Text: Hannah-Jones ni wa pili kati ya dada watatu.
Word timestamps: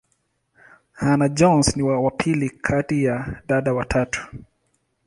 Hannah-Jones 0.93 1.75
ni 1.75 1.83
wa 1.83 2.11
pili 2.11 2.49
kati 2.49 3.03
ya 3.03 3.41
dada 3.47 3.73
watatu. 3.73 4.27